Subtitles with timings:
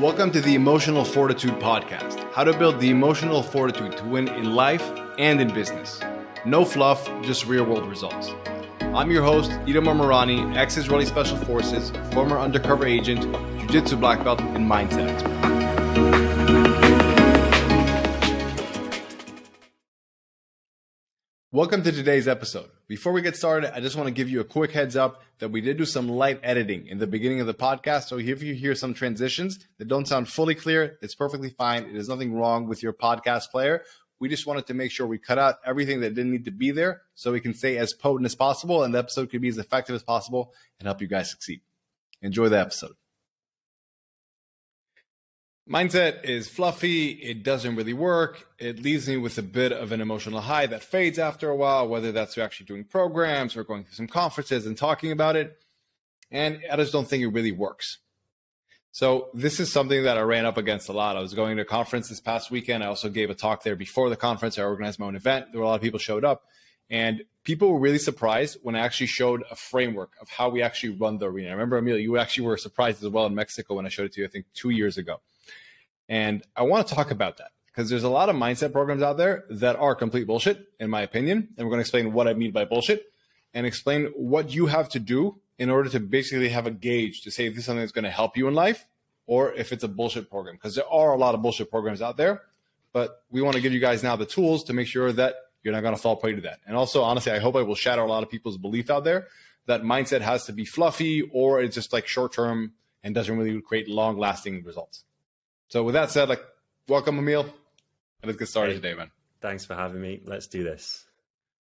[0.00, 4.54] Welcome to the Emotional Fortitude Podcast how to build the emotional fortitude to win in
[4.54, 5.98] life and in business.
[6.46, 8.30] No fluff, just real world results.
[8.80, 13.22] I'm your host, Itamar Marani, ex Israeli Special Forces, former undercover agent,
[13.58, 15.57] Jiu Jitsu black belt, and mindset expert.
[21.50, 22.68] Welcome to today's episode.
[22.88, 25.48] Before we get started, I just want to give you a quick heads up that
[25.48, 28.08] we did do some light editing in the beginning of the podcast.
[28.08, 31.84] So if you hear some transitions that don't sound fully clear, it's perfectly fine.
[31.84, 33.82] It is nothing wrong with your podcast player.
[34.20, 36.70] We just wanted to make sure we cut out everything that didn't need to be
[36.70, 39.56] there so we can stay as potent as possible and the episode could be as
[39.56, 41.62] effective as possible and help you guys succeed.
[42.20, 42.92] Enjoy the episode.
[45.68, 47.10] Mindset is fluffy.
[47.10, 48.46] It doesn't really work.
[48.58, 51.86] It leaves me with a bit of an emotional high that fades after a while,
[51.86, 55.58] whether that's actually doing programs or going to some conferences and talking about it.
[56.30, 57.98] And I just don't think it really works.
[58.92, 61.16] So this is something that I ran up against a lot.
[61.16, 62.82] I was going to a conference this past weekend.
[62.82, 64.58] I also gave a talk there before the conference.
[64.58, 65.52] I organized my own event.
[65.52, 66.44] There were a lot of people showed up
[66.90, 70.96] and people were really surprised when I actually showed a framework of how we actually
[70.96, 71.50] run the arena.
[71.50, 74.12] I remember, Emilio, you actually were surprised as well in Mexico when I showed it
[74.14, 75.20] to you, I think two years ago.
[76.08, 79.16] And I want to talk about that because there's a lot of mindset programs out
[79.16, 81.48] there that are complete bullshit, in my opinion.
[81.56, 83.12] And we're going to explain what I mean by bullshit
[83.54, 87.30] and explain what you have to do in order to basically have a gauge to
[87.30, 88.86] say if this is something that's going to help you in life
[89.26, 90.54] or if it's a bullshit program.
[90.56, 92.42] Because there are a lot of bullshit programs out there,
[92.92, 95.74] but we want to give you guys now the tools to make sure that you're
[95.74, 96.60] not going to fall prey to that.
[96.66, 99.26] And also, honestly, I hope I will shatter a lot of people's belief out there
[99.66, 102.72] that mindset has to be fluffy or it's just like short term
[103.04, 105.04] and doesn't really create long lasting results.
[105.68, 106.42] So with that said, like
[106.88, 107.42] welcome Emil.
[107.42, 107.52] And
[108.24, 109.10] let's get started hey, today, man.
[109.40, 110.20] Thanks for having me.
[110.24, 111.04] Let's do this.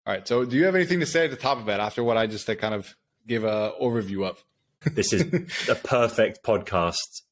[0.05, 0.25] All right.
[0.27, 2.27] So do you have anything to say at the top of it after what I
[2.27, 2.95] just like, kind of
[3.27, 4.43] give a overview of?
[4.83, 5.21] This is
[5.69, 7.23] a perfect podcast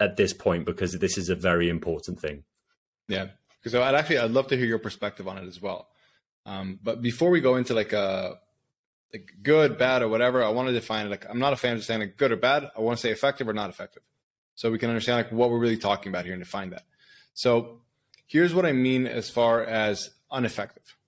[0.00, 2.44] at this point because this is a very important thing.
[3.06, 3.26] Yeah.
[3.66, 5.88] So I'd actually I'd love to hear your perspective on it as well.
[6.46, 8.34] Um, but before we go into like a uh,
[9.12, 11.10] like good, bad, or whatever, I want to define it.
[11.10, 12.70] Like I'm not a fan of saying like good or bad.
[12.74, 14.02] I want to say effective or not effective
[14.60, 16.82] so we can understand like what we're really talking about here and define that.
[17.32, 17.80] So
[18.26, 20.98] here's what I mean as far as ineffective.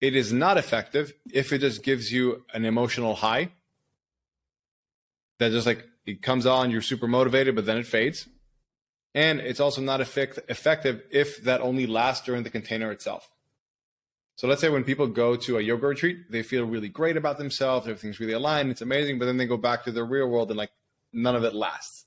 [0.00, 3.52] It is not effective if it just gives you an emotional high
[5.38, 8.28] that just like it comes on, you're super motivated, but then it fades.
[9.14, 13.30] And it's also not effect- effective if that only lasts during the container itself.
[14.34, 17.38] So let's say when people go to a yoga retreat, they feel really great about
[17.38, 20.50] themselves, everything's really aligned, it's amazing, but then they go back to their real world
[20.50, 20.72] and like
[21.12, 22.05] none of it lasts.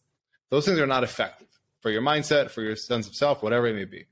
[0.50, 1.48] Those things are not effective
[1.82, 4.06] for your mindset, for your sense of self, whatever it may be.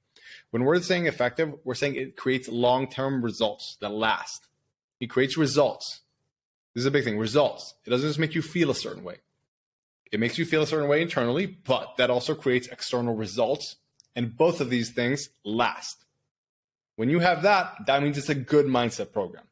[0.51, 4.47] When we're saying effective, we're saying it creates long term results that last.
[4.99, 6.01] It creates results.
[6.73, 7.73] This is a big thing results.
[7.85, 9.17] It doesn't just make you feel a certain way,
[10.11, 13.77] it makes you feel a certain way internally, but that also creates external results.
[14.15, 16.03] And both of these things last.
[16.95, 19.43] When you have that, that means it's a good mindset program.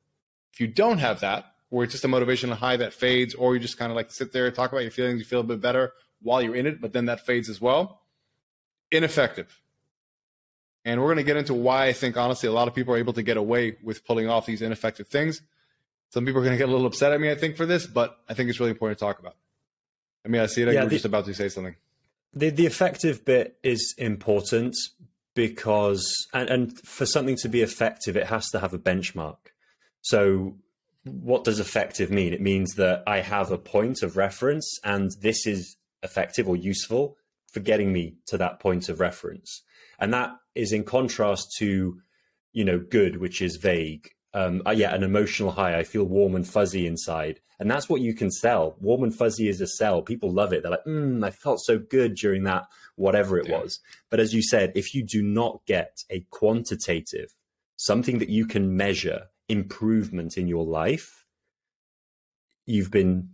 [0.52, 3.60] If you don't have that, where it's just a motivational high that fades, or you
[3.60, 5.94] just kind of like sit there, talk about your feelings, you feel a bit better,
[6.26, 8.02] while you're in it, but then that fades as well.
[8.92, 9.62] Ineffective.
[10.84, 12.98] And we're going to get into why I think, honestly, a lot of people are
[12.98, 15.42] able to get away with pulling off these ineffective things.
[16.10, 17.86] Some people are going to get a little upset at me, I think, for this,
[17.86, 19.36] but I think it's really important to talk about.
[20.26, 20.74] I mean, I see it.
[20.74, 21.76] Yeah, you're just about to say something.
[22.34, 24.76] The, the effective bit is important
[25.36, 29.38] because, and, and for something to be effective, it has to have a benchmark.
[30.02, 30.56] So
[31.04, 32.34] what does effective mean?
[32.34, 37.18] It means that I have a point of reference, and this is effective or useful
[37.52, 39.64] for getting me to that point of reference.
[40.00, 42.00] And that is in contrast to,
[42.52, 44.10] you know, good, which is vague.
[44.34, 45.78] Um, uh, yeah, an emotional high.
[45.78, 47.40] I feel warm and fuzzy inside.
[47.60, 48.76] And that's what you can sell.
[48.82, 50.02] Warm and fuzzy is a sell.
[50.02, 50.62] People love it.
[50.62, 53.62] They're like, mm, I felt so good during that, whatever it yeah.
[53.62, 53.80] was.
[54.10, 57.34] But as you said, if you do not get a quantitative,
[57.78, 61.26] something that you can measure improvement in your life,
[62.66, 63.30] you've been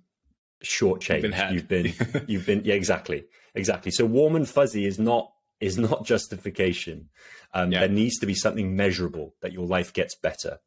[0.63, 1.51] shortchanged.
[1.53, 3.91] You've been, you've been, you've been, yeah, exactly, exactly.
[3.91, 7.09] So warm and fuzzy is not is not justification.
[7.53, 7.81] Um, yeah.
[7.81, 10.59] There needs to be something measurable that your life gets better.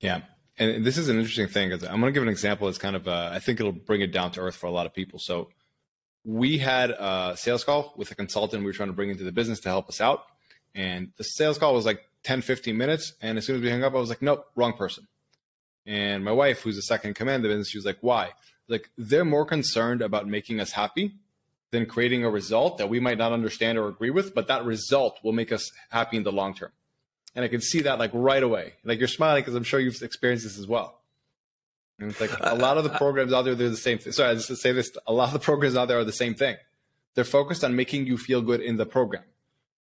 [0.00, 0.22] Yeah,
[0.58, 2.96] and this is an interesting thing because I'm going to give an example that's kind
[2.96, 5.18] of uh, I think it'll bring it down to earth for a lot of people.
[5.18, 5.48] So
[6.24, 9.32] we had a sales call with a consultant we were trying to bring into the
[9.32, 10.24] business to help us out,
[10.74, 13.84] and the sales call was like 10, 15 minutes, and as soon as we hung
[13.84, 15.06] up, I was like, nope, wrong person.
[15.86, 18.30] And my wife, who's the second command of the business, she was like, why?
[18.68, 21.14] Like they're more concerned about making us happy
[21.70, 25.18] than creating a result that we might not understand or agree with, but that result
[25.22, 26.70] will make us happy in the long term.
[27.34, 28.74] And I can see that like right away.
[28.84, 31.00] Like you're smiling because I'm sure you've experienced this as well.
[31.98, 34.12] And it's like a lot of the programs out there, they're the same thing.
[34.12, 36.12] Sorry, I just to say this, a lot of the programs out there are the
[36.12, 36.56] same thing.
[37.14, 39.24] They're focused on making you feel good in the program.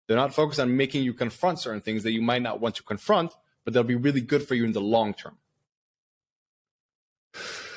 [0.06, 2.82] They're not focused on making you confront certain things that you might not want to
[2.82, 3.32] confront,
[3.64, 5.36] but they'll be really good for you in the long term.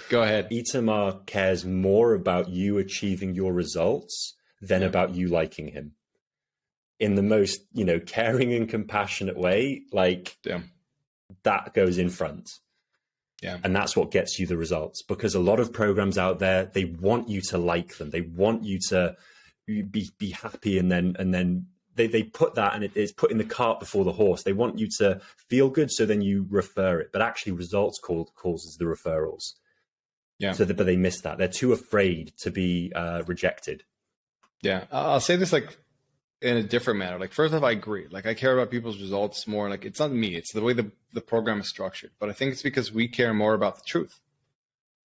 [0.09, 0.49] Go ahead.
[0.49, 4.87] Itamar cares more about you achieving your results than yeah.
[4.87, 5.93] about you liking him.
[6.99, 10.37] In the most, you know, caring and compassionate way, like
[11.43, 12.49] that goes in front.
[13.41, 13.57] Yeah.
[13.63, 16.85] And that's what gets you the results because a lot of programs out there, they
[16.85, 18.09] want you to like them.
[18.09, 19.15] They want you to
[19.67, 21.67] be be happy and then and then
[21.97, 24.43] they, they put that and it is putting the cart before the horse.
[24.43, 25.19] They want you to
[25.49, 27.09] feel good, so then you refer it.
[27.11, 29.53] But actually, results called causes the referrals.
[30.39, 30.51] Yeah.
[30.53, 31.37] So, but they miss that.
[31.37, 33.83] They're too afraid to be uh, rejected.
[34.61, 35.77] Yeah, I'll say this like
[36.41, 37.19] in a different manner.
[37.19, 38.07] Like, first off, I agree.
[38.09, 39.69] Like, I care about people's results more.
[39.69, 42.11] Like, it's not me; it's the way the the program is structured.
[42.19, 44.19] But I think it's because we care more about the truth.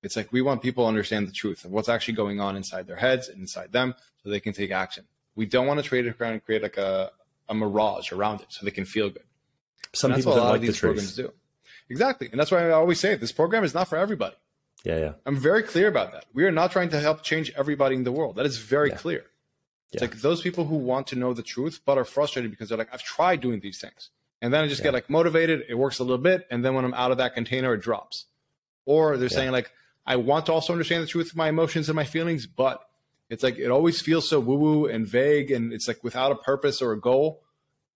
[0.02, 2.86] It's like we want people to understand the truth of what's actually going on inside
[2.86, 5.04] their heads and inside them, so they can take action.
[5.34, 7.10] We don't want to trade it around and create like a,
[7.48, 9.22] a mirage around it so they can feel good.
[9.94, 11.32] Some people don't like the programs do.
[11.88, 12.28] Exactly.
[12.30, 13.20] And that's why I always say it.
[13.20, 14.36] This program is not for everybody.
[14.84, 15.12] Yeah, yeah.
[15.26, 16.24] I'm very clear about that.
[16.32, 18.36] We are not trying to help change everybody in the world.
[18.36, 18.96] That is very yeah.
[18.96, 19.24] clear.
[19.92, 20.08] It's yeah.
[20.08, 22.92] like those people who want to know the truth but are frustrated because they're like,
[22.92, 24.10] I've tried doing these things.
[24.40, 24.84] And then I just yeah.
[24.86, 25.64] get like motivated.
[25.68, 26.46] It works a little bit.
[26.50, 28.26] And then when I'm out of that container, it drops.
[28.86, 29.70] Or they're saying like,
[30.04, 32.82] I want to also understand the truth of my emotions and my feelings, but
[33.30, 36.34] it's like it always feels so woo woo and vague, and it's like without a
[36.34, 37.42] purpose or a goal,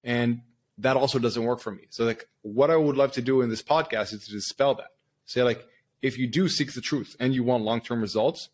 [0.05, 0.41] and
[0.79, 1.83] that also doesn't work for me.
[1.91, 4.93] So like, what I would love to do in this podcast is to dispel that.
[5.25, 5.67] Say like,
[6.02, 8.48] if you do seek the truth and you want long term results,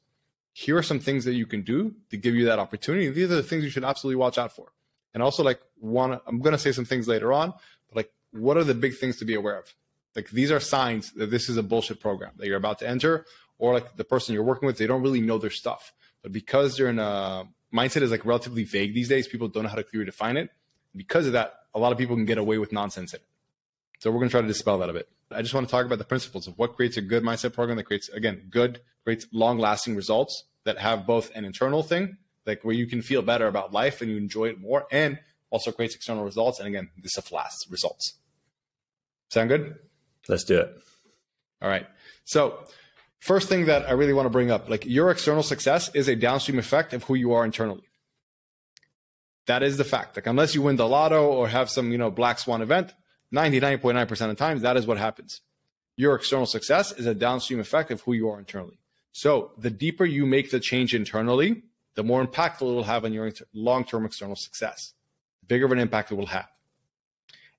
[0.52, 3.08] here are some things that you can do to give you that opportunity.
[3.08, 4.72] These are the things you should absolutely watch out for.
[5.14, 7.52] And also like one, I'm going to say some things later on,
[7.88, 9.74] but like, what are the big things to be aware of?
[10.14, 13.26] Like these are signs that this is a bullshit program that you're about to enter,
[13.58, 15.92] or like the person you're working with, they don't really know their stuff.
[16.22, 19.68] But because they're in a mindset is like relatively vague these days, people don't know
[19.68, 20.50] how to clearly define it.
[20.94, 23.26] Because of that, a lot of people can get away with nonsense in it.
[24.00, 25.08] So we're going to try to dispel that a bit.
[25.34, 27.76] I just want to talk about the principles of what creates a good mindset program
[27.76, 32.64] that creates, again, good, creates long lasting results that have both an internal thing, like
[32.64, 35.18] where you can feel better about life and you enjoy it more, and
[35.50, 36.58] also creates external results.
[36.58, 38.14] And again, this is last results.
[39.30, 39.76] Sound good?
[40.28, 40.76] Let's do it.
[41.60, 41.86] All right.
[42.24, 42.64] So
[43.20, 46.16] first thing that I really want to bring up, like your external success is a
[46.16, 47.84] downstream effect of who you are internally.
[49.46, 50.16] That is the fact.
[50.16, 52.92] Like unless you win the lotto or have some, you know, black swan event,
[53.32, 55.40] 99.9% of the times that is what happens.
[55.96, 58.78] Your external success is a downstream effect of who you are internally.
[59.12, 61.62] So the deeper you make the change internally,
[61.94, 64.94] the more impactful it will have on your long-term external success.
[65.40, 66.48] The bigger of an impact it will have.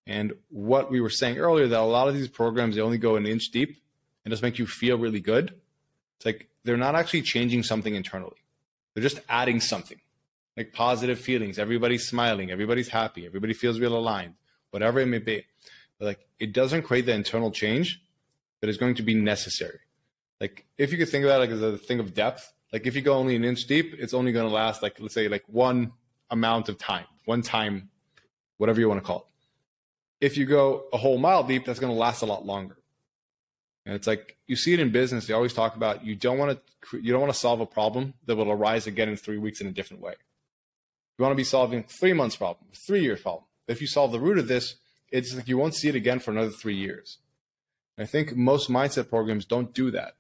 [0.06, 3.16] And what we were saying earlier, that a lot of these programs, they only go
[3.16, 3.78] an inch deep
[4.26, 5.54] and just make you feel really good.
[6.18, 8.38] It's like they're not actually changing something internally.
[8.94, 10.00] They're just adding something
[10.58, 11.58] like positive feelings.
[11.58, 12.52] Everybody's smiling.
[12.52, 13.26] Everybody's happy.
[13.26, 14.36] Everybody feels real aligned,
[14.72, 15.46] whatever it may be.
[16.04, 18.02] Like it doesn't create the internal change
[18.62, 19.80] that is going to be necessary.
[20.40, 22.96] Like if you could think about it like as a thing of depth, like if
[22.96, 25.44] you go only an inch deep, it's only going to last like, let's say like
[25.48, 25.94] one
[26.30, 27.90] amount of time, one time,
[28.58, 30.26] whatever you want to call it.
[30.26, 32.78] If you go a whole mile deep, that's going to last a lot longer.
[33.86, 35.28] And it's like you see it in business.
[35.28, 36.60] They always talk about you don't want
[36.92, 39.62] to you don't want to solve a problem that will arise again in three weeks
[39.62, 40.14] in a different way.
[41.18, 43.44] You want to be solving three months problem, three years problem.
[43.68, 44.76] If you solve the root of this,
[45.14, 47.20] it's like you won't see it again for another three years.
[47.98, 50.16] I think most mindset programs don't do that.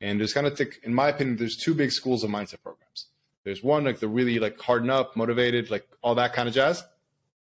[0.00, 3.06] And there's kind of, in my opinion, there's two big schools of mindset programs.
[3.44, 6.84] There's one like the really like harden up, motivated, like all that kind of jazz,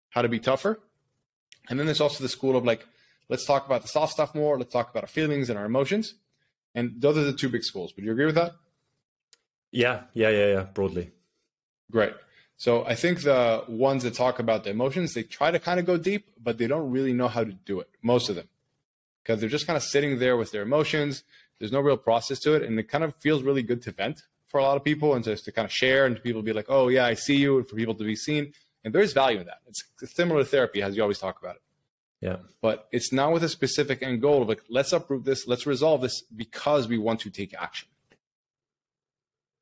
[0.09, 0.81] how to be tougher.
[1.69, 2.87] And then there's also the school of like
[3.31, 4.59] Let's talk about the soft stuff more.
[4.59, 6.15] Let's talk about our feelings and our emotions.
[6.75, 7.95] And those are the two big schools.
[7.95, 8.55] Would you agree with that?
[9.71, 11.13] Yeah, yeah, yeah, yeah, broadly.
[11.93, 12.13] Great.
[12.61, 15.87] So I think the ones that talk about the emotions, they try to kind of
[15.87, 18.49] go deep, but they don't really know how to do it, most of them.
[19.23, 21.25] Because they're just kind of sitting there with their emotions.
[21.59, 22.63] There's no real process to it.
[22.63, 25.25] And it kind of feels really good to vent for a lot of people and
[25.25, 27.67] just to kind of share and people be like, oh, yeah, I see you, and
[27.67, 28.53] for people to be seen.
[28.85, 29.63] And there's value in that.
[29.67, 29.83] It's
[30.15, 31.63] similar to therapy, as you always talk about it.
[32.21, 32.37] Yeah.
[32.61, 36.03] But it's not with a specific end goal of like, let's uproot this, let's resolve
[36.03, 37.89] this because we want to take action.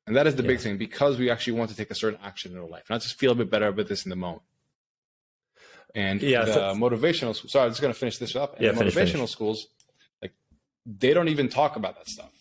[0.09, 0.47] And that is the yeah.
[0.47, 3.01] big thing because we actually want to take a certain action in our life, not
[3.01, 4.41] just feel a bit better about this in the moment.
[5.93, 8.55] And yeah, the th- motivational sorry, I'm just going to finish this up.
[8.55, 9.31] And yeah, finish, motivational finish.
[9.31, 9.67] schools,
[10.21, 10.33] like
[10.85, 12.31] they don't even talk about that stuff.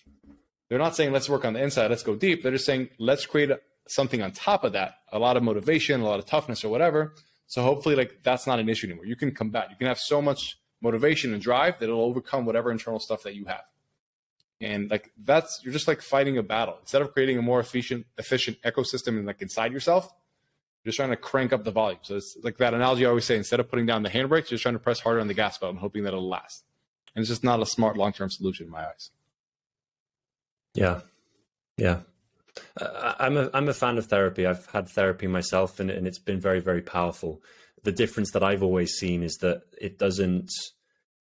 [0.69, 2.43] They're not saying let's work on the inside, let's go deep.
[2.43, 6.01] They're just saying let's create a, something on top of that, a lot of motivation,
[6.01, 7.15] a lot of toughness, or whatever,
[7.49, 9.07] so hopefully, like that's not an issue anymore.
[9.07, 9.69] You can combat.
[9.71, 13.35] You can have so much motivation and drive that it'll overcome whatever internal stuff that
[13.35, 13.63] you have.
[14.61, 16.77] And like that's you're just like fighting a battle.
[16.81, 20.13] Instead of creating a more efficient efficient ecosystem and like inside yourself,
[20.83, 22.01] you're just trying to crank up the volume.
[22.03, 24.57] So it's like that analogy I always say, instead of putting down the handbrake, you're
[24.57, 26.65] just trying to press harder on the gas pedal and hoping that it'll last.
[27.15, 29.11] And it's just not a smart long term solution in my eyes.
[30.75, 31.01] Yeah.
[31.77, 32.01] Yeah.
[32.77, 34.45] I'm a I'm a fan of therapy.
[34.45, 37.43] I've had therapy myself, and, and it's been very very powerful.
[37.85, 40.51] The difference that I've always seen is that it doesn't.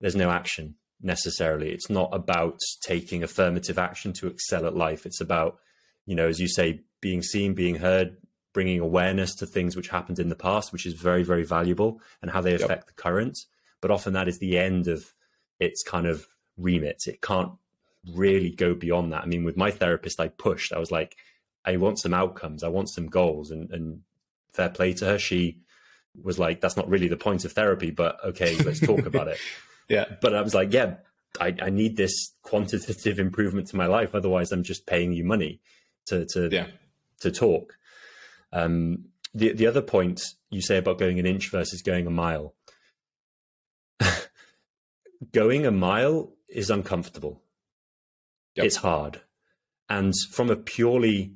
[0.01, 1.71] There's no action necessarily.
[1.71, 5.05] It's not about taking affirmative action to excel at life.
[5.05, 5.59] It's about,
[6.05, 8.17] you know, as you say, being seen, being heard,
[8.53, 12.31] bringing awareness to things which happened in the past, which is very, very valuable, and
[12.31, 13.37] how they affect the current.
[13.81, 15.13] But often that is the end of
[15.59, 16.27] its kind of
[16.57, 17.03] remit.
[17.07, 17.51] It can't
[18.15, 19.23] really go beyond that.
[19.23, 20.73] I mean, with my therapist, I pushed.
[20.73, 21.15] I was like,
[21.65, 22.63] I want some outcomes.
[22.63, 23.51] I want some goals.
[23.51, 24.01] And, and
[24.53, 25.19] fair play to her.
[25.19, 25.59] She
[26.21, 29.37] was like, that's not really the point of therapy, but okay, let's talk about it.
[29.89, 30.05] Yeah.
[30.21, 30.95] But I was like, yeah,
[31.39, 34.13] I, I need this quantitative improvement to my life.
[34.13, 35.61] Otherwise, I'm just paying you money
[36.07, 36.67] to to yeah.
[37.21, 37.77] to talk.
[38.51, 42.55] Um, the the other point you say about going an inch versus going a mile.
[45.33, 47.41] going a mile is uncomfortable.
[48.55, 48.65] Yep.
[48.65, 49.21] It's hard,
[49.89, 51.33] and from a purely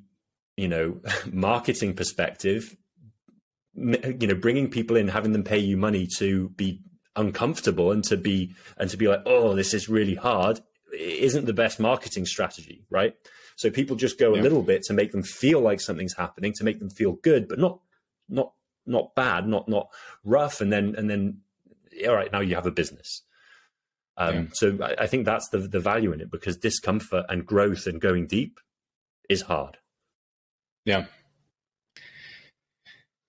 [0.57, 2.75] you know marketing perspective,
[3.75, 6.81] you know bringing people in, having them pay you money to be
[7.15, 10.61] uncomfortable and to be and to be like oh this is really hard
[10.97, 13.15] isn't the best marketing strategy right
[13.57, 14.41] so people just go yeah.
[14.41, 17.47] a little bit to make them feel like something's happening to make them feel good
[17.47, 17.79] but not
[18.29, 18.53] not
[18.85, 19.87] not bad not not
[20.23, 21.39] rough and then and then
[22.07, 23.23] all right now you have a business
[24.17, 24.43] um, yeah.
[24.53, 27.99] so I, I think that's the the value in it because discomfort and growth and
[27.99, 28.59] going deep
[29.29, 29.77] is hard
[30.85, 31.05] yeah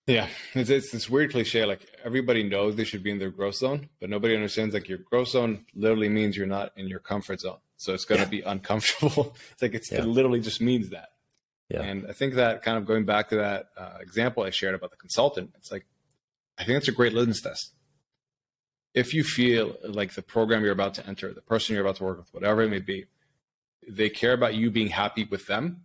[0.06, 1.64] yeah, it's, it's this weird cliche.
[1.64, 4.98] Like everybody knows they should be in their growth zone, but nobody understands like your
[4.98, 7.58] growth zone literally means you're not in your comfort zone.
[7.76, 8.30] So it's going to yeah.
[8.30, 9.36] be uncomfortable.
[9.52, 10.00] it's like it's, yeah.
[10.00, 11.10] it literally just means that.
[11.68, 11.82] Yeah.
[11.82, 14.90] And I think that kind of going back to that uh, example I shared about
[14.90, 15.86] the consultant, it's like
[16.58, 17.72] I think it's a great litmus test.
[18.94, 22.04] If you feel like the program you're about to enter, the person you're about to
[22.04, 23.06] work with, whatever it may be,
[23.88, 25.84] they care about you being happy with them,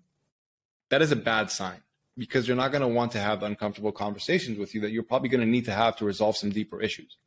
[0.90, 1.82] that is a bad sign
[2.18, 5.30] because you're not going to want to have uncomfortable conversations with you that you're probably
[5.30, 7.18] going to need to have to resolve some deeper issues.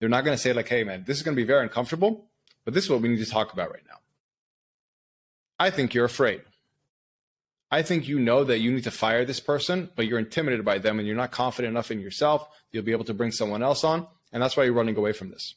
[0.00, 2.26] They're not going to say like, "Hey, man, this is going to be very uncomfortable,
[2.64, 3.98] but this is what we need to talk about right now."
[5.58, 6.42] I think you're afraid.
[7.70, 10.78] I think you know that you need to fire this person, but you're intimidated by
[10.78, 12.46] them and you're not confident enough in yourself.
[12.70, 15.30] You'll be able to bring someone else on, and that's why you're running away from
[15.30, 15.54] this.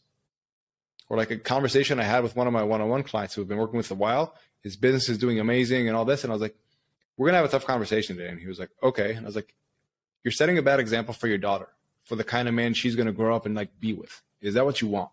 [1.10, 3.58] Or like a conversation I had with one of my one-on-one clients who have been
[3.58, 4.34] working with a while.
[4.62, 6.56] His business is doing amazing and all this, and I was like,
[7.18, 8.30] we're gonna have a tough conversation today.
[8.30, 9.14] And he was like, okay.
[9.14, 9.54] And I was like,
[10.24, 11.70] you're setting a bad example for your daughter,
[12.04, 14.22] for the kind of man she's gonna grow up and like be with.
[14.42, 15.10] Is that what you want?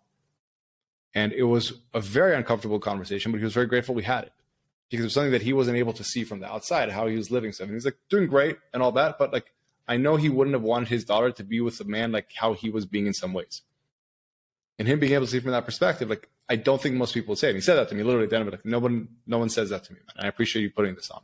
[1.14, 4.32] And it was a very uncomfortable conversation, but he was very grateful we had it
[4.88, 7.16] because it was something that he wasn't able to see from the outside how he
[7.16, 7.52] was living.
[7.52, 9.52] So he's like doing great and all that, but like
[9.86, 12.54] I know he wouldn't have wanted his daughter to be with a man like how
[12.54, 13.62] he was being in some ways.
[14.78, 17.32] And him being able to see from that perspective, like I don't think most people
[17.32, 17.50] would say it.
[17.50, 18.48] And he said that to me literally then, of.
[18.48, 19.98] Like no one, no one says that to me.
[20.14, 20.26] Man.
[20.26, 21.22] I appreciate you putting this on.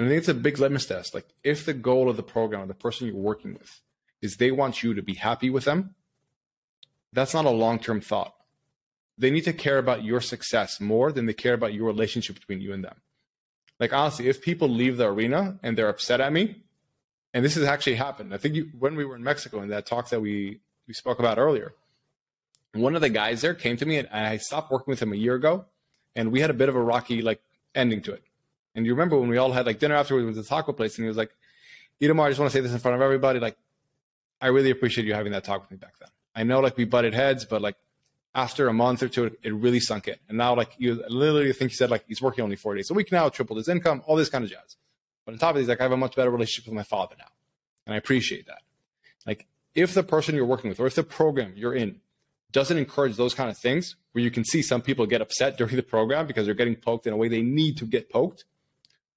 [0.00, 1.12] And I think it's a big litmus test.
[1.12, 3.82] Like, if the goal of the program, or the person you're working with,
[4.22, 5.94] is they want you to be happy with them,
[7.12, 8.34] that's not a long term thought.
[9.18, 12.62] They need to care about your success more than they care about your relationship between
[12.62, 12.94] you and them.
[13.78, 16.62] Like, honestly, if people leave the arena and they're upset at me,
[17.34, 19.84] and this has actually happened, I think you, when we were in Mexico in that
[19.84, 21.74] talk that we, we spoke about earlier,
[22.72, 25.16] one of the guys there came to me and I stopped working with him a
[25.16, 25.66] year ago,
[26.16, 27.42] and we had a bit of a rocky like
[27.74, 28.24] ending to it.
[28.74, 31.04] And you remember when we all had like dinner afterwards with the taco place, and
[31.04, 31.30] he was like,
[32.00, 33.40] Itamar, I just want to say this in front of everybody.
[33.40, 33.56] Like,
[34.40, 36.08] I really appreciate you having that talk with me back then.
[36.34, 37.76] I know like we butted heads, but like
[38.34, 40.16] after a month or two, it, it really sunk in.
[40.28, 42.94] And now like you literally think he said like he's working only four days a
[42.94, 44.76] week now, tripled his income, all this kind of jazz.
[45.26, 47.16] But on top of these, like, I have a much better relationship with my father
[47.18, 47.28] now.
[47.86, 48.62] And I appreciate that.
[49.26, 52.00] Like if the person you're working with or if the program you're in
[52.52, 55.76] doesn't encourage those kind of things where you can see some people get upset during
[55.76, 58.44] the program because they're getting poked in a way they need to get poked,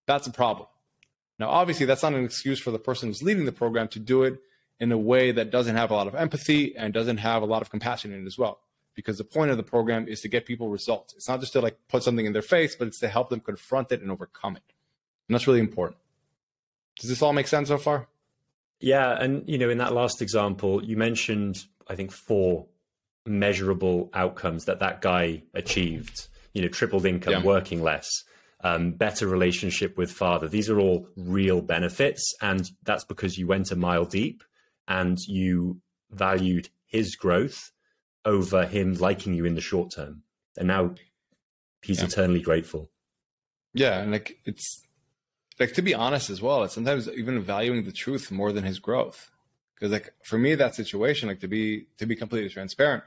[0.05, 0.67] that's a problem.
[1.39, 4.23] Now, obviously, that's not an excuse for the person who's leading the program to do
[4.23, 4.39] it
[4.79, 7.61] in a way that doesn't have a lot of empathy and doesn't have a lot
[7.61, 8.59] of compassion in it as well.
[8.95, 11.13] Because the point of the program is to get people results.
[11.15, 13.39] It's not just to like put something in their face, but it's to help them
[13.39, 14.63] confront it and overcome it.
[15.27, 15.97] And that's really important.
[16.99, 18.07] Does this all make sense so far?
[18.79, 21.57] Yeah, and you know, in that last example, you mentioned
[21.87, 22.67] I think four
[23.25, 26.27] measurable outcomes that that guy achieved.
[26.53, 27.43] You know, tripled income, yeah.
[27.43, 28.23] working less
[28.63, 30.47] um, better relationship with father.
[30.47, 32.33] These are all real benefits.
[32.41, 34.43] And that's because you went a mile deep
[34.87, 37.71] and you valued his growth
[38.25, 40.23] over him liking you in the short term.
[40.57, 40.95] And now
[41.81, 42.05] he's yeah.
[42.05, 42.89] eternally grateful.
[43.73, 44.83] Yeah, and like it's
[45.59, 48.79] like to be honest as well, it's sometimes even valuing the truth more than his
[48.79, 49.31] growth.
[49.73, 53.03] Because like for me, that situation, like to be to be completely transparent,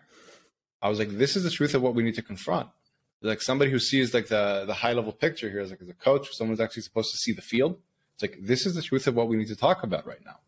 [0.82, 2.68] I was like, this is the truth of what we need to confront.
[3.26, 5.94] Like somebody who sees like the the high level picture here, is like as a
[5.94, 7.78] coach, someone's actually supposed to see the field.
[8.14, 10.38] It's like this is the truth of what we need to talk about right now.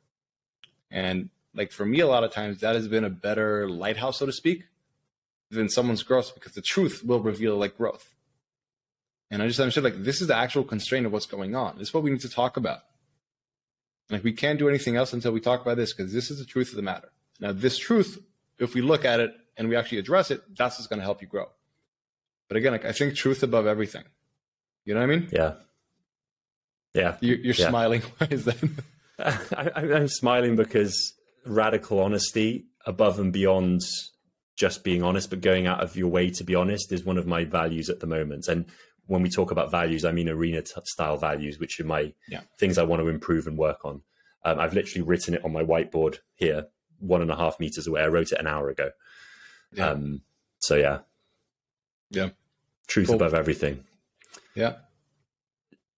[0.91, 4.27] And like for me, a lot of times that has been a better lighthouse, so
[4.27, 4.65] to speak,
[5.51, 8.15] than someone's growth because the truth will reveal like growth.
[9.31, 11.79] And I just understood like this is the actual constraint of what's going on.
[11.79, 12.81] This is what we need to talk about.
[14.11, 16.47] Like we can't do anything else until we talk about this because this is the
[16.47, 17.11] truth of the matter.
[17.41, 18.23] Now, this truth,
[18.59, 21.21] if we look at it and we actually address it, that's what's going to help
[21.21, 21.47] you grow.
[22.49, 24.05] But again, like I think truth above everything.
[24.85, 25.29] You know what I mean?
[25.31, 25.55] Yeah.
[26.95, 27.17] Yeah.
[27.21, 27.69] You, are yeah.
[27.69, 28.03] smiling.
[28.19, 28.71] Why is that?
[29.19, 31.15] I, I'm smiling because
[31.45, 33.83] radical honesty above and beyond
[34.57, 37.27] just being honest, but going out of your way to be honest is one of
[37.27, 38.49] my values at the moment.
[38.49, 38.67] And
[39.07, 42.41] when we talk about values, I mean arena t- style values, which are my yeah.
[42.59, 44.03] things I want to improve and work on.
[44.45, 46.67] Um, I've literally written it on my whiteboard here,
[46.99, 48.03] one and a half meters away.
[48.03, 48.91] I wrote it an hour ago.
[49.73, 49.91] Yeah.
[49.91, 50.23] Um,
[50.61, 50.99] so yeah,
[52.11, 52.31] yeah,
[52.87, 53.17] truth cool.
[53.17, 53.85] above everything.
[54.55, 54.77] Yeah,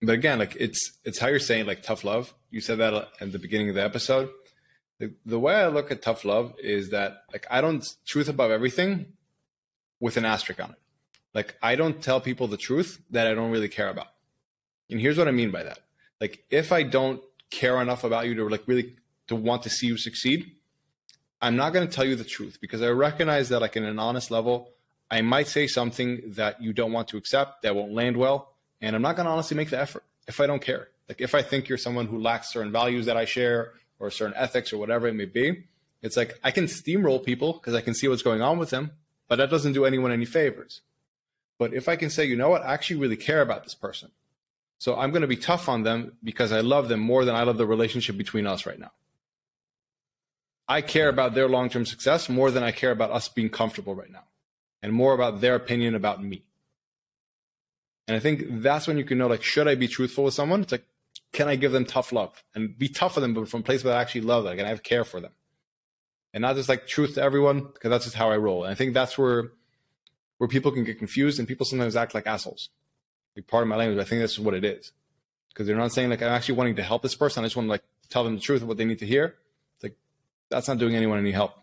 [0.02, 2.34] but again, like it's it's how you're saying like tough love.
[2.50, 4.30] You said that at the beginning of the episode.
[4.98, 8.50] The, the way I look at tough love is that like I don't truth above
[8.50, 9.12] everything
[9.98, 10.78] with an asterisk on it.
[11.34, 14.08] Like I don't tell people the truth that I don't really care about.
[14.90, 15.78] And here's what I mean by that.
[16.20, 18.96] Like if I don't care enough about you to like really
[19.28, 20.52] to want to see you succeed,
[21.40, 23.98] I'm not going to tell you the truth because I recognize that like in an
[23.98, 24.70] honest level,
[25.10, 28.94] I might say something that you don't want to accept that won't land well, and
[28.94, 30.88] I'm not going to honestly make the effort if I don't care.
[31.08, 34.34] Like if I think you're someone who lacks certain values that I share or certain
[34.36, 35.64] ethics or whatever it may be,
[36.02, 38.92] it's like I can steamroll people because I can see what's going on with them,
[39.26, 40.80] but that doesn't do anyone any favors.
[41.58, 44.12] But if I can say, you know what, I actually really care about this person.
[44.78, 47.42] So I'm going to be tough on them because I love them more than I
[47.42, 48.92] love the relationship between us right now.
[50.68, 53.96] I care about their long term success more than I care about us being comfortable
[53.96, 54.22] right now
[54.82, 56.42] and more about their opinion about me.
[58.08, 60.62] And I think that's when you can know, like, should I be truthful with someone?
[60.62, 60.84] It's like,
[61.32, 63.84] can I give them tough love and be tough for them, but from a place
[63.84, 65.32] where I actually love them and I have care for them?
[66.32, 68.64] And not just like truth to everyone, because that's just how I roll.
[68.64, 69.52] And I think that's where
[70.38, 72.70] where people can get confused and people sometimes act like assholes.
[73.36, 74.92] Like part of my language, I think that's what it is.
[75.50, 77.44] Because they're not saying like I'm actually wanting to help this person.
[77.44, 79.36] I just want to like tell them the truth of what they need to hear.
[79.76, 79.96] It's like
[80.48, 81.54] that's not doing anyone any help.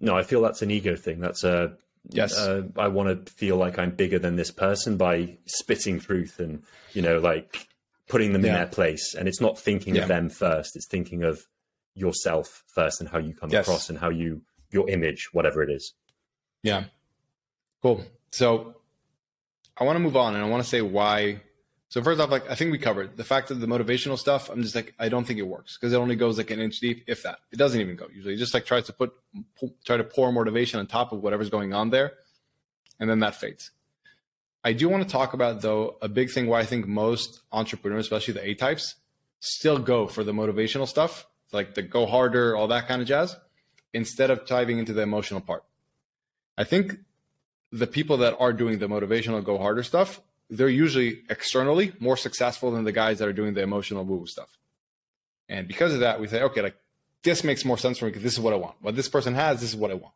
[0.00, 1.20] No, I feel that's an ego thing.
[1.20, 1.76] That's a
[2.08, 2.36] yes.
[2.36, 6.62] Uh, I want to feel like I'm bigger than this person by spitting truth and
[6.92, 7.68] you know like
[8.08, 8.48] putting them yeah.
[8.48, 9.14] in their place.
[9.14, 10.02] And it's not thinking yeah.
[10.02, 10.76] of them first.
[10.76, 11.40] It's thinking of
[11.94, 13.66] yourself first and how you come yes.
[13.66, 15.94] across and how you your image, whatever it is.
[16.62, 16.84] Yeah.
[17.82, 18.04] Cool.
[18.30, 18.74] So
[19.76, 21.42] I want to move on and I want to say why.
[21.90, 24.48] So first off, like I think we covered the fact that the motivational stuff.
[24.48, 26.78] I'm just like I don't think it works because it only goes like an inch
[26.78, 27.40] deep, if that.
[27.50, 28.34] It doesn't even go usually.
[28.34, 29.12] It just like tries to put
[29.84, 32.12] try to pour motivation on top of whatever's going on there,
[33.00, 33.72] and then that fades.
[34.62, 38.04] I do want to talk about though a big thing why I think most entrepreneurs,
[38.04, 38.94] especially the A types,
[39.40, 43.36] still go for the motivational stuff, like the go harder, all that kind of jazz,
[43.92, 45.64] instead of diving into the emotional part.
[46.56, 46.98] I think
[47.72, 52.72] the people that are doing the motivational go harder stuff, they're usually externally more successful
[52.72, 54.58] than the guys that are doing the emotional woo woo stuff.
[55.48, 56.76] And because of that, we say, okay, like
[57.22, 58.74] this makes more sense for me because this is what I want.
[58.80, 60.14] What this person has, this is what I want.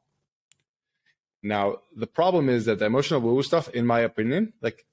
[1.42, 4.86] Now, the problem is that the emotional woo stuff, in my opinion, like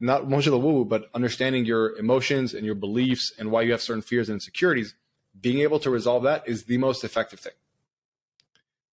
[0.00, 3.80] not emotional woo woo, but understanding your emotions and your beliefs and why you have
[3.80, 4.94] certain fears and insecurities,
[5.40, 7.54] being able to resolve that is the most effective thing.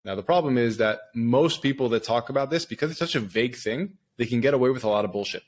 [0.03, 3.19] Now, the problem is that most people that talk about this, because it's such a
[3.19, 5.43] vague thing, they can get away with a lot of bullshit.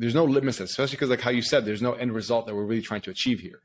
[0.00, 2.64] There's no litmus, especially because, like how you said, there's no end result that we're
[2.64, 3.60] really trying to achieve here.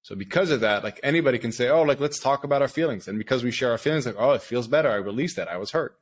[0.00, 3.06] So, because of that, like anybody can say, "Oh, like let's talk about our feelings,"
[3.06, 4.88] and because we share our feelings, like, "Oh, it feels better.
[4.88, 5.46] I released that.
[5.46, 5.98] I was hurt."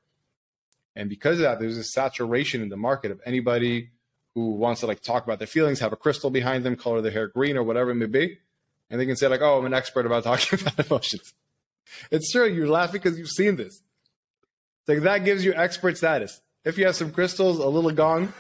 [0.95, 3.91] And because of that, there's a saturation in the market of anybody
[4.35, 7.11] who wants to like talk about their feelings, have a crystal behind them, color their
[7.11, 8.39] hair green or whatever it may be,
[8.89, 11.35] and they can say like, "Oh, I'm an expert about talking about emotions."
[12.13, 12.47] It's true.
[12.47, 13.83] You're laughing because you've seen this.
[14.87, 16.41] like that gives you expert status.
[16.65, 18.33] If you have some crystals, a little gong,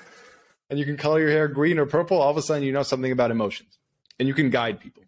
[0.69, 2.83] and you can color your hair green or purple, all of a sudden you know
[2.83, 3.79] something about emotions,
[4.19, 5.03] and you can guide people.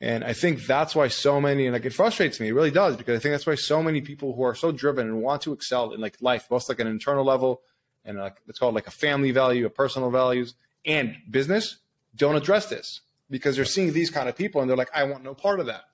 [0.00, 2.96] And I think that's why so many, and like it frustrates me, it really does,
[2.96, 5.52] because I think that's why so many people who are so driven and want to
[5.52, 7.62] excel in like life, both like an internal level
[8.04, 11.78] and like it's called like a family value, a personal values, and business,
[12.14, 15.24] don't address this because they're seeing these kind of people and they're like, I want
[15.24, 15.84] no part of that.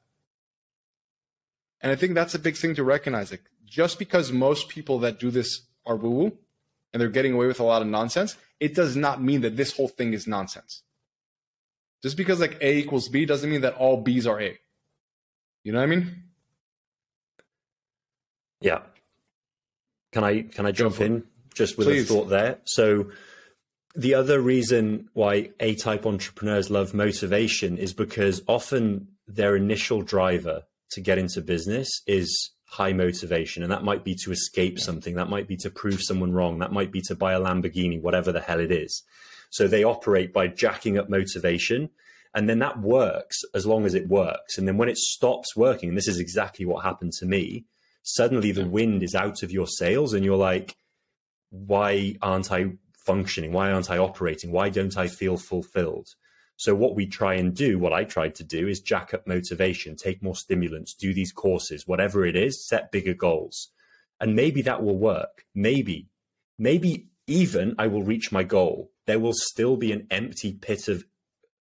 [1.80, 3.30] And I think that's a big thing to recognize.
[3.30, 6.38] Like just because most people that do this are woo woo
[6.92, 9.76] and they're getting away with a lot of nonsense, it does not mean that this
[9.76, 10.82] whole thing is nonsense.
[12.02, 14.58] Just because like A equals B doesn't mean that all B's are A.
[15.64, 16.24] You know what I mean?
[18.60, 18.80] Yeah.
[20.12, 21.24] Can I can I jump in
[21.54, 22.10] just with Please.
[22.10, 22.58] a thought there?
[22.64, 23.10] So
[23.94, 30.62] the other reason why A type entrepreneurs love motivation is because often their initial driver
[30.92, 33.62] to get into business is high motivation.
[33.62, 36.72] And that might be to escape something, that might be to prove someone wrong, that
[36.72, 39.02] might be to buy a Lamborghini, whatever the hell it is.
[39.50, 41.90] So they operate by jacking up motivation.
[42.32, 44.56] And then that works as long as it works.
[44.56, 47.64] And then when it stops working, and this is exactly what happened to me,
[48.04, 50.76] suddenly the wind is out of your sails and you're like,
[51.50, 53.52] why aren't I functioning?
[53.52, 54.52] Why aren't I operating?
[54.52, 56.14] Why don't I feel fulfilled?
[56.60, 59.96] So what we try and do, what I tried to do is jack up motivation,
[59.96, 63.68] take more stimulants, do these courses, whatever it is, set bigger goals.
[64.20, 65.46] And maybe that will work.
[65.54, 66.10] Maybe,
[66.58, 68.90] maybe even I will reach my goal.
[69.06, 71.06] There will still be an empty pit of,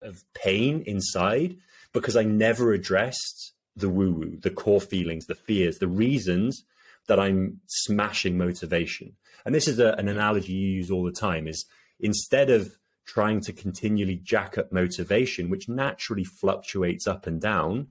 [0.02, 1.56] of pain inside
[1.94, 6.62] because I never addressed the woo woo, the core feelings, the fears, the reasons
[7.08, 9.16] that I'm smashing motivation.
[9.46, 11.64] And this is a, an analogy you use all the time is
[11.98, 12.76] instead of
[13.10, 17.88] trying to continually jack up motivation, which naturally fluctuates up and down,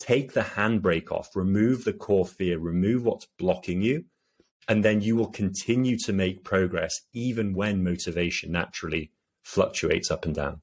[0.00, 4.04] take the handbrake off, remove the core fear, remove what's blocking you,
[4.66, 9.12] and then you will continue to make progress even when motivation naturally
[9.44, 10.60] fluctuates up and down.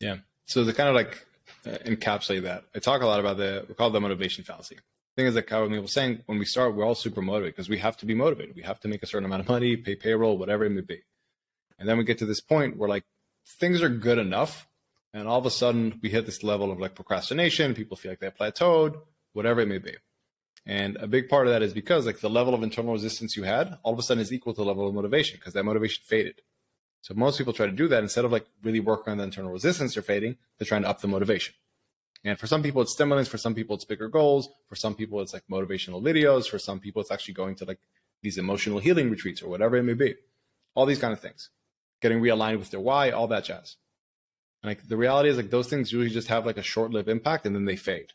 [0.00, 0.16] Yeah.
[0.46, 1.24] So to kind of like
[1.64, 4.74] uh, encapsulate that, I talk a lot about the we call it the motivation fallacy.
[4.74, 7.68] The thing is that Kyle was saying when we start, we're all super motivated because
[7.68, 8.56] we have to be motivated.
[8.56, 11.02] We have to make a certain amount of money, pay payroll, whatever it may be.
[11.78, 13.04] And then we get to this point where like
[13.46, 14.66] things are good enough,
[15.14, 17.74] and all of a sudden we hit this level of like procrastination.
[17.74, 19.00] People feel like they plateaued,
[19.32, 19.94] whatever it may be.
[20.64, 23.42] And a big part of that is because like the level of internal resistance you
[23.42, 26.02] had, all of a sudden is equal to the level of motivation because that motivation
[26.06, 26.40] faded.
[27.00, 29.50] So most people try to do that instead of like really working on the internal
[29.50, 31.54] resistance they're fading, they're trying to up the motivation.
[32.24, 35.20] And for some people it's stimulants, for some people it's bigger goals, for some people
[35.20, 37.80] it's like motivational videos, for some people it's actually going to like
[38.22, 40.14] these emotional healing retreats or whatever it may be.
[40.76, 41.50] All these kind of things.
[42.02, 43.76] Getting realigned with their why, all that jazz.
[44.62, 47.46] And like the reality is like those things usually just have like a short-lived impact
[47.46, 48.12] and then they fade.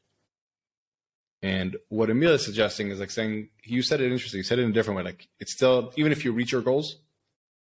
[1.41, 4.39] And what Emil is suggesting is like saying you said it interesting.
[4.39, 5.03] You said it in a different way.
[5.03, 6.97] Like it's still even if you reach your goals,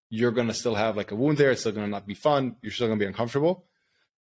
[0.10, 1.52] you're gonna still have like a wound there.
[1.52, 2.56] It's still gonna not be fun.
[2.62, 3.66] You're still gonna be uncomfortable.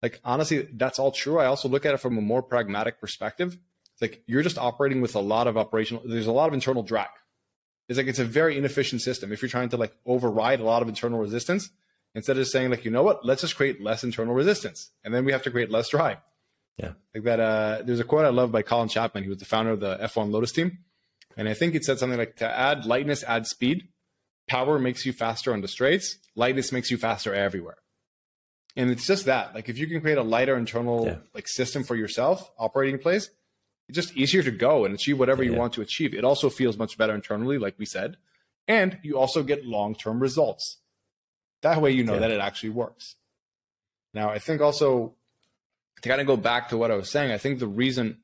[0.01, 1.39] Like honestly, that's all true.
[1.39, 3.57] I also look at it from a more pragmatic perspective.
[3.93, 6.03] It's like you're just operating with a lot of operational.
[6.05, 7.09] There's a lot of internal drag.
[7.89, 9.33] It's like it's a very inefficient system.
[9.33, 11.71] If you're trying to like override a lot of internal resistance,
[12.15, 15.25] instead of saying like you know what, let's just create less internal resistance, and then
[15.25, 16.17] we have to create less drive.
[16.77, 16.93] Yeah.
[17.13, 17.39] Like that.
[17.39, 19.23] Uh, there's a quote I love by Colin Chapman.
[19.23, 20.79] He was the founder of the F1 Lotus team,
[21.35, 23.89] and I think it said something like to add lightness, add speed.
[24.47, 26.17] Power makes you faster on the straights.
[26.35, 27.77] Lightness makes you faster everywhere.
[28.75, 29.53] And it's just that.
[29.53, 31.15] Like if you can create a lighter internal Yeah.
[31.33, 33.29] like system for yourself, operating place,
[33.89, 36.13] it's just easier to go and achieve whatever you want to achieve.
[36.13, 38.17] It also feels much better internally, like we said,
[38.67, 40.77] and you also get long term results.
[41.61, 42.19] That way, you know Yeah.
[42.19, 43.15] that it actually works.
[44.13, 45.15] Now, I think also
[46.01, 48.19] to kind of go back to what I was saying, I think the reason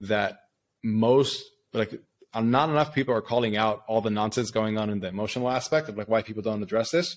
[0.00, 0.40] that
[0.82, 2.00] most like
[2.32, 5.50] uh, not enough people are calling out all the nonsense going on in the emotional
[5.50, 7.16] aspect of like why people don't address this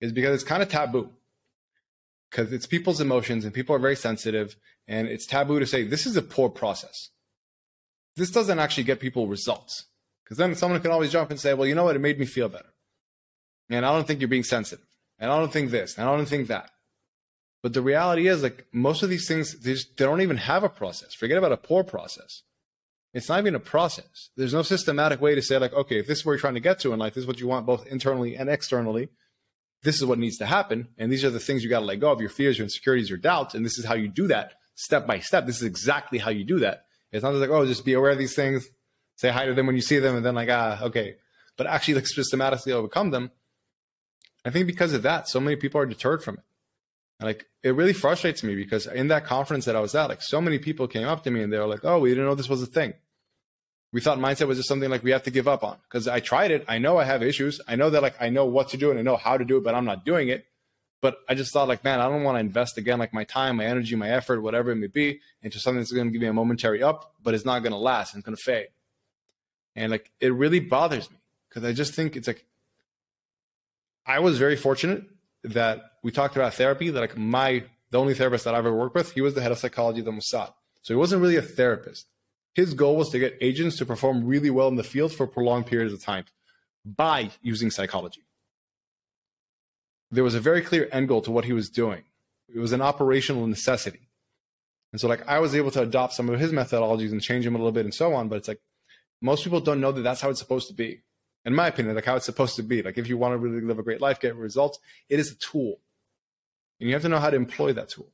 [0.00, 1.10] is because it's kind of taboo.
[2.30, 4.56] Because it's people's emotions and people are very sensitive
[4.88, 7.10] and it's taboo to say this is a poor process.
[8.16, 9.86] This doesn't actually get people results.
[10.24, 11.96] Because then someone can always jump and say well you know what?
[11.96, 12.72] It made me feel better
[13.70, 14.84] and i don't think you're being sensitive.
[15.18, 15.96] And i don't think this.
[15.96, 16.70] And i don't think that.
[17.62, 20.62] But the reality is like most of these things they, just, they don't even have
[20.62, 21.14] a process.
[21.14, 22.42] Forget about a poor process.
[23.12, 24.30] It's not even a process.
[24.36, 26.60] There's no systematic way to say like okay if this is where you're trying to
[26.60, 29.08] get to in life this is what you want both internally and externally
[29.82, 32.00] this is what needs to happen and these are the things you got to let
[32.00, 34.54] go of your fears your insecurities your doubts and this is how you do that
[34.76, 35.46] step by step.
[35.46, 36.84] This is exactly how you do that.
[37.10, 38.68] It's not just like oh just be aware of these things
[39.16, 41.16] say hi to them when you see them and then like ah okay.
[41.56, 43.30] But actually like systematically overcome them
[44.46, 47.92] i think because of that so many people are deterred from it like it really
[47.92, 51.06] frustrates me because in that conference that i was at like so many people came
[51.06, 52.94] up to me and they were like oh we didn't know this was a thing
[53.92, 56.20] we thought mindset was just something like we have to give up on because I
[56.20, 56.66] tried it.
[56.68, 57.60] I know I have issues.
[57.66, 59.56] I know that like I know what to do and I know how to do
[59.56, 60.44] it, but I'm not doing it.
[61.00, 63.56] But I just thought like, man, I don't want to invest again like my time,
[63.56, 66.26] my energy, my effort, whatever it may be, into something that's going to give me
[66.26, 68.68] a momentary up, but it's not going to last and it's going to fade.
[69.74, 71.16] And like it really bothers me
[71.48, 72.44] because I just think it's like
[74.06, 75.04] I was very fortunate
[75.44, 76.90] that we talked about therapy.
[76.90, 79.52] That like my the only therapist that I've ever worked with, he was the head
[79.52, 82.06] of psychology of the Mossad, so he wasn't really a therapist
[82.56, 85.66] his goal was to get agents to perform really well in the field for prolonged
[85.66, 86.24] periods of time
[86.86, 88.22] by using psychology.
[90.10, 92.02] there was a very clear end goal to what he was doing.
[92.48, 94.08] It was an operational necessity.
[94.92, 97.56] And so, like, I was able to adopt some of his methodologies and change them
[97.56, 98.28] a little bit and so on.
[98.28, 98.60] But it's like
[99.20, 101.02] most people don't know that that's how it's supposed to be.
[101.46, 102.82] In my opinion, like how it's supposed to be.
[102.82, 104.78] Like, if you want to really live a great life, get results,
[105.08, 105.78] it is a tool.
[106.80, 108.08] And you have to know how to employ that tool.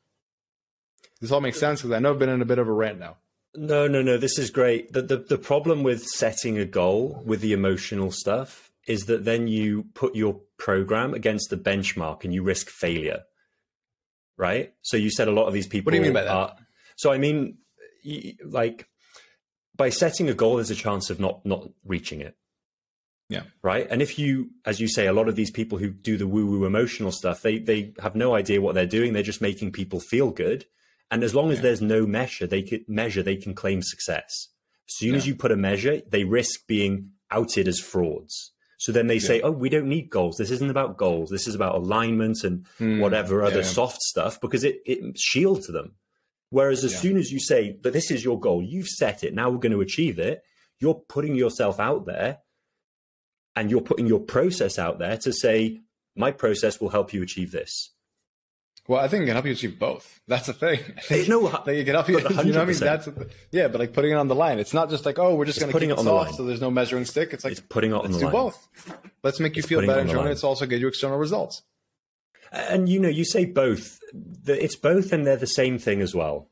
[1.21, 2.99] This all makes sense because I know I've been in a bit of a rant
[2.99, 3.16] now.
[3.55, 4.18] No, no, no.
[4.18, 4.92] This is great.
[4.92, 9.49] The, the, the problem with setting a goal with the emotional stuff is that then
[9.49, 13.23] you put your program against the benchmark and you risk failure.
[14.37, 14.75] Right.
[14.83, 15.87] So you said a lot of these people.
[15.87, 16.31] What do you mean by that?
[16.31, 16.57] Are,
[16.97, 17.59] so I mean,
[18.45, 18.88] like
[19.77, 22.37] by setting a goal, there's a chance of not not reaching it.
[23.28, 23.44] Yeah.
[23.62, 23.87] Right.
[23.88, 26.46] And if you, as you say, a lot of these people who do the woo
[26.46, 29.12] woo emotional stuff, they they have no idea what they're doing.
[29.12, 30.66] They're just making people feel good.
[31.11, 31.62] And as long as yeah.
[31.62, 34.48] there's no measure, they can measure, they can claim success.
[34.88, 35.16] As soon yeah.
[35.16, 38.52] as you put a measure, they risk being outed as frauds.
[38.78, 39.44] So then they say, yeah.
[39.44, 40.37] "Oh, we don't need goals.
[40.37, 41.30] This isn't about goals.
[41.30, 45.94] This is about alignment and mm, whatever other soft stuff because it it shields them."
[46.50, 48.61] Whereas as soon as you say, "But this is your goal.
[48.62, 49.35] You've set it.
[49.35, 50.42] Now we're going to achieve it."
[50.80, 52.38] You're putting yourself out there,
[53.55, 55.81] and you're putting your process out there to say,
[56.17, 57.91] "My process will help you achieve this."
[58.88, 60.21] Well, I think it can help you achieve both.
[60.27, 60.81] That's the thing.
[61.03, 62.19] Think, no, like it can help you.
[62.19, 62.79] You know what I mean?
[62.79, 63.09] That's
[63.53, 64.59] yeah, but like putting it on the line.
[64.59, 66.61] It's not just like oh, we're just going to keep it, it soft, so there's
[66.61, 67.33] no measuring stick.
[67.33, 68.27] It's like it's putting it on the line.
[68.27, 68.69] do both.
[69.23, 70.33] Let's make you it's feel better internally.
[70.33, 71.62] It's also get you external results.
[72.51, 74.01] And you know, you say both.
[74.47, 76.49] It's both, and they're the same thing as well,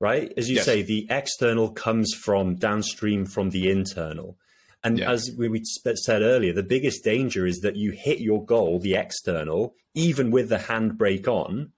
[0.00, 0.32] right?
[0.36, 0.64] As you yes.
[0.64, 4.38] say, the external comes from downstream from the internal.
[4.84, 5.10] And yeah.
[5.10, 8.94] as we, we said earlier, the biggest danger is that you hit your goal, the
[8.94, 11.72] external, even with the handbrake on,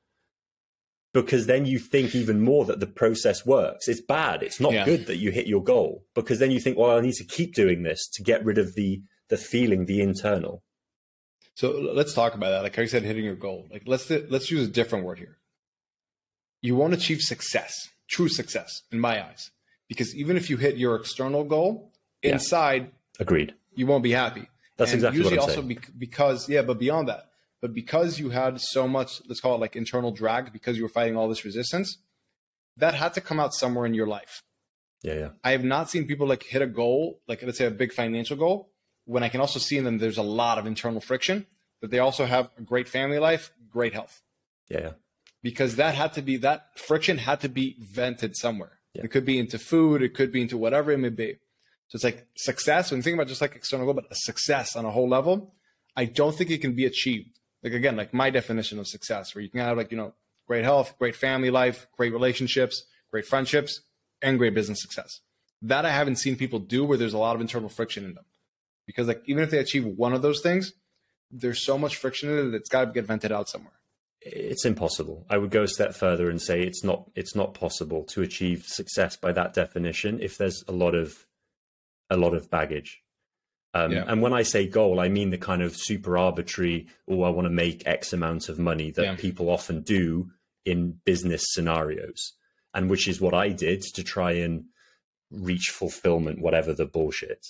[1.14, 3.88] because then you think even more that the process works.
[3.88, 4.42] It's bad.
[4.42, 4.84] It's not yeah.
[4.84, 7.54] good that you hit your goal because then you think, well, I need to keep
[7.54, 10.62] doing this to get rid of the the feeling, the internal.
[11.54, 12.62] So let's talk about that.
[12.62, 13.66] Like I said, hitting your goal.
[13.72, 15.38] Like let's let's use a different word here.
[16.60, 19.50] You won't achieve success, true success, in my eyes,
[19.88, 22.32] because even if you hit your external goal, yeah.
[22.32, 23.54] inside Agreed.
[23.74, 24.48] You won't be happy.
[24.76, 25.68] That's and exactly usually what I'm saying.
[25.68, 25.98] Usually, also saying.
[25.98, 29.76] because yeah, but beyond that, but because you had so much, let's call it like
[29.76, 31.98] internal drag, because you were fighting all this resistance,
[32.76, 34.42] that had to come out somewhere in your life.
[35.02, 35.28] Yeah, yeah.
[35.44, 38.36] I have not seen people like hit a goal, like let's say a big financial
[38.36, 38.70] goal,
[39.04, 41.46] when I can also see in them there's a lot of internal friction,
[41.80, 44.22] but they also have a great family life, great health.
[44.68, 44.90] Yeah, yeah.
[45.42, 48.80] Because that had to be that friction had to be vented somewhere.
[48.94, 49.04] Yeah.
[49.04, 51.36] It could be into food, it could be into whatever it may be.
[51.88, 52.90] So it's like success.
[52.90, 55.54] When you think about just like external goal, but a success on a whole level,
[55.96, 57.38] I don't think it can be achieved.
[57.62, 60.14] Like again, like my definition of success, where you can have like you know
[60.46, 63.80] great health, great family life, great relationships, great friendships,
[64.22, 65.20] and great business success.
[65.62, 68.24] That I haven't seen people do where there's a lot of internal friction in them,
[68.86, 70.72] because like even if they achieve one of those things,
[71.30, 73.72] there's so much friction in it that it's got to get vented out somewhere.
[74.20, 75.24] It's impossible.
[75.30, 78.64] I would go a step further and say it's not it's not possible to achieve
[78.66, 81.25] success by that definition if there's a lot of
[82.10, 83.02] a lot of baggage.
[83.74, 84.04] Um, yeah.
[84.06, 87.46] And when I say goal, I mean the kind of super arbitrary, oh, I want
[87.46, 89.16] to make X amount of money that yeah.
[89.16, 90.30] people often do
[90.64, 92.32] in business scenarios,
[92.72, 94.64] and which is what I did to try and
[95.30, 97.46] reach fulfillment, whatever the bullshit.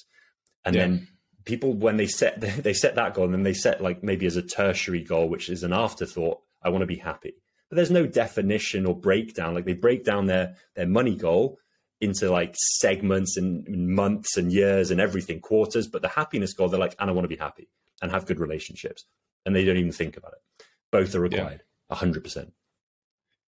[0.64, 0.82] And yeah.
[0.82, 1.08] then
[1.44, 4.36] people, when they set they set that goal, and then they set like maybe as
[4.36, 6.40] a tertiary goal, which is an afterthought.
[6.62, 7.34] I want to be happy,
[7.70, 9.54] but there's no definition or breakdown.
[9.54, 11.58] Like they break down their their money goal
[12.00, 15.86] into like segments and months and years and everything, quarters.
[15.86, 17.68] But the happiness goal, they're like, and I want to be happy
[18.02, 19.04] and have good relationships.
[19.44, 20.64] And they don't even think about it.
[20.90, 22.50] Both are required, 100%.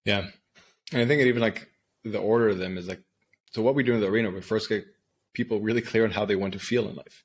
[0.05, 0.27] Yeah.
[0.91, 1.69] And I think it even like
[2.03, 3.01] the order of them is like,
[3.51, 4.85] so what we do in the arena, we first get
[5.33, 7.23] people really clear on how they want to feel in life.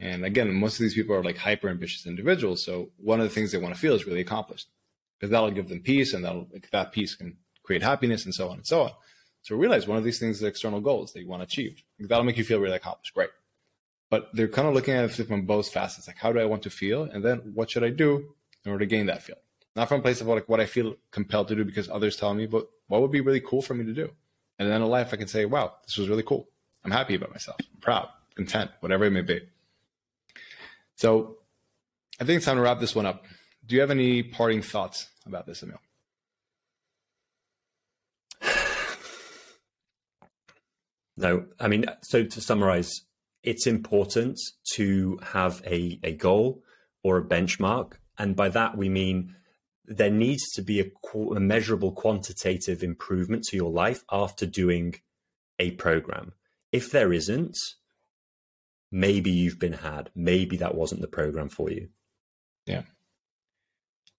[0.00, 2.64] And again, most of these people are like hyper ambitious individuals.
[2.64, 4.68] So one of the things they want to feel is really accomplished
[5.18, 8.48] because that'll give them peace and that'll, like, that peace can create happiness and so
[8.48, 8.90] on and so on.
[9.46, 11.80] So realize one of these things is external goals that you want to achieve.
[12.00, 13.14] That'll make you feel really accomplished.
[13.14, 13.30] Great.
[14.10, 16.08] But they're kind of looking at it from both facets.
[16.08, 17.04] Like, how do I want to feel?
[17.04, 19.40] And then what should I do in order to gain that feeling?
[19.76, 22.34] Not from a place of like what I feel compelled to do because others tell
[22.34, 24.10] me, but what would be really cool for me to do?
[24.58, 26.48] And then in life, I can say, wow, this was really cool.
[26.84, 27.58] I'm happy about myself.
[27.60, 29.42] I'm proud, content, whatever it may be.
[30.96, 31.36] So
[32.20, 33.24] I think it's time to wrap this one up.
[33.64, 35.78] Do you have any parting thoughts about this, Emil?
[41.16, 42.92] No, I mean, so to summarize,
[43.42, 44.38] it's important
[44.72, 46.62] to have a, a goal
[47.02, 47.92] or a benchmark.
[48.18, 49.34] And by that, we mean
[49.86, 50.90] there needs to be a,
[51.34, 54.96] a measurable quantitative improvement to your life after doing
[55.58, 56.32] a program.
[56.72, 57.56] If there isn't,
[58.90, 60.10] maybe you've been had.
[60.14, 61.88] Maybe that wasn't the program for you.
[62.66, 62.82] Yeah.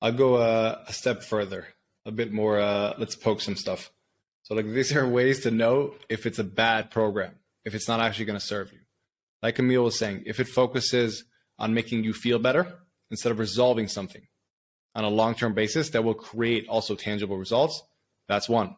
[0.01, 1.67] I'll go uh, a step further,
[2.05, 2.59] a bit more.
[2.59, 3.91] Uh, let's poke some stuff.
[4.47, 7.99] So, like, these are ways to know if it's a bad program, if it's not
[7.99, 8.79] actually going to serve you.
[9.43, 11.25] Like Emil was saying, if it focuses
[11.59, 12.73] on making you feel better
[13.11, 14.25] instead of resolving something
[14.95, 17.83] on a long term basis that will create also tangible results,
[18.29, 18.77] that's one.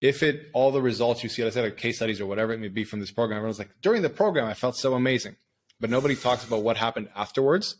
[0.00, 2.58] If it all the results you see, let's say like case studies or whatever it
[2.58, 5.36] may be from this program, everyone's like, during the program, I felt so amazing.
[5.78, 7.76] But nobody talks about what happened afterwards.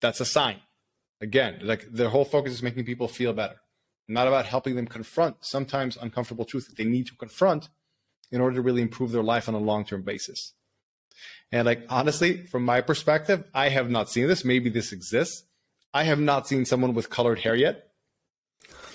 [0.00, 0.60] That's a sign.
[1.20, 3.56] Again, like their whole focus is making people feel better,
[4.08, 7.68] not about helping them confront sometimes uncomfortable truths that they need to confront
[8.32, 10.54] in order to really improve their life on a long term basis.
[11.52, 14.44] And like honestly, from my perspective, I have not seen this.
[14.44, 15.44] Maybe this exists.
[15.94, 17.88] I have not seen someone with colored hair yet,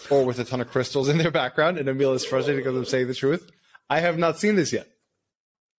[0.10, 1.78] or with a ton of crystals in their background.
[1.78, 3.49] And Emil is frustrated because I'm saying the truth.
[3.89, 4.88] I have not seen this yet.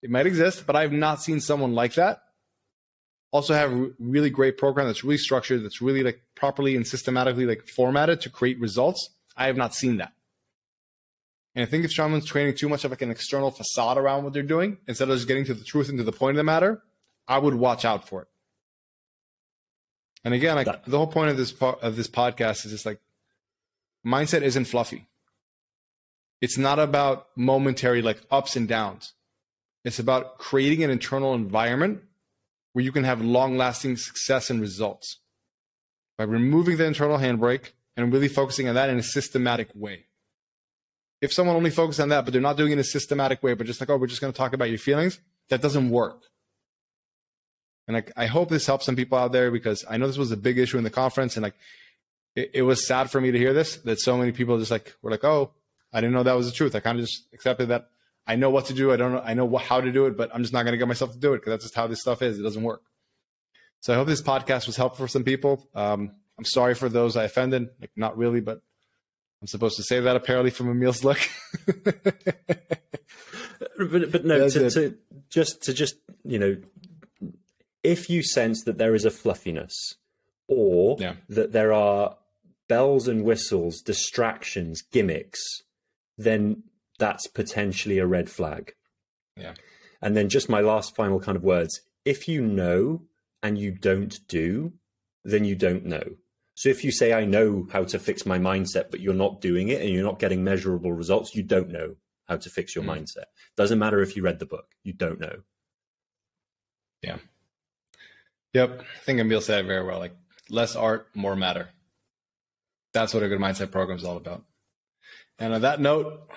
[0.01, 2.19] It might exist, but I have not seen someone like that.
[3.31, 7.45] Also, have a really great program that's really structured, that's really like properly and systematically
[7.45, 9.09] like formatted to create results.
[9.35, 10.13] I have not seen that.
[11.55, 14.33] And I think if someone's training too much of like an external facade around what
[14.33, 16.43] they're doing, instead of just getting to the truth and to the point of the
[16.43, 16.81] matter,
[17.27, 18.27] I would watch out for it.
[20.23, 22.99] And again, like the whole point of this of this podcast is just like
[24.05, 25.07] mindset isn't fluffy.
[26.41, 29.13] It's not about momentary like ups and downs.
[29.83, 32.01] It's about creating an internal environment
[32.73, 35.19] where you can have long-lasting success and results
[36.17, 40.05] by removing the internal handbrake and really focusing on that in a systematic way
[41.21, 43.53] if someone only focuses on that, but they're not doing it in a systematic way,
[43.53, 46.23] but just like, oh, we're just going to talk about your feelings, that doesn't work.
[47.87, 50.31] And like, I hope this helps some people out there because I know this was
[50.31, 51.55] a big issue in the conference, and like,
[52.35, 54.95] it, it was sad for me to hear this that so many people just like
[55.01, 55.51] were like, oh,
[55.93, 56.75] I didn't know that was the truth.
[56.75, 57.89] I kind of just accepted that.
[58.27, 58.91] I know what to do.
[58.91, 59.21] I don't know.
[59.23, 61.19] I know how to do it, but I'm just not going to get myself to
[61.19, 62.39] do it because that's just how this stuff is.
[62.39, 62.81] It doesn't work.
[63.81, 65.69] So I hope this podcast was helpful for some people.
[65.75, 67.69] Um, I'm sorry for those I offended.
[67.79, 68.61] Like, not really, but
[69.41, 71.19] I'm supposed to say that apparently from Emil's look.
[73.77, 74.97] but but no, to, to,
[75.29, 76.57] just to just you know,
[77.83, 79.95] if you sense that there is a fluffiness,
[80.47, 81.15] or yeah.
[81.29, 82.17] that there are
[82.67, 85.41] bells and whistles, distractions, gimmicks,
[86.17, 86.63] then
[86.97, 88.73] that's potentially a red flag.
[89.37, 89.53] Yeah.
[90.01, 93.03] And then just my last final kind of words: if you know
[93.43, 94.73] and you don't do,
[95.23, 96.15] then you don't know.
[96.55, 99.67] So if you say, I know how to fix my mindset, but you're not doing
[99.67, 101.95] it and you're not getting measurable results, you don't know
[102.27, 102.97] how to fix your mm.
[102.97, 103.25] mindset.
[103.55, 105.41] Doesn't matter if you read the book, you don't know.
[107.01, 107.17] Yeah.
[108.53, 108.81] Yep.
[108.81, 109.99] I think Emil said it very well.
[109.99, 110.15] Like
[110.49, 111.69] less art, more matter.
[112.93, 114.43] That's what a good mindset program is all about.
[115.37, 116.29] And on that note,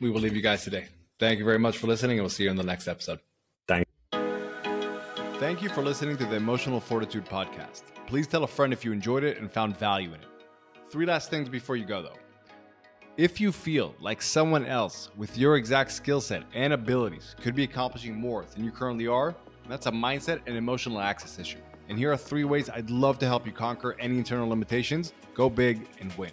[0.00, 0.86] we will leave you guys today.
[1.18, 3.20] Thank you very much for listening, and we'll see you in the next episode.
[3.68, 3.86] Thank
[5.38, 7.82] Thank you for listening to the Emotional Fortitude Podcast.
[8.06, 10.28] Please tell a friend if you enjoyed it and found value in it.
[10.90, 12.16] Three last things before you go, though.
[13.16, 17.64] If you feel like someone else with your exact skill set and abilities could be
[17.64, 19.34] accomplishing more than you currently are,
[19.68, 21.58] that's a mindset and emotional access issue.
[21.88, 25.50] And here are three ways I'd love to help you conquer any internal limitations, go
[25.50, 26.32] big, and win.